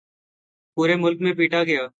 [0.77, 1.83] پورے ملک میں پیٹا گیا۔